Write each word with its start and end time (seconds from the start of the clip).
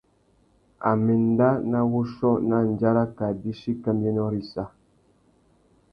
A 0.89 0.91
mà 1.03 1.13
enda 1.19 1.49
nà 1.71 1.79
wuchiô 1.91 2.31
nà 2.47 2.55
andjara 2.65 3.03
kā 3.17 3.25
bîchi 3.41 3.71
kambiénô 3.83 4.23
râ 4.31 4.37
issa. 4.43 4.63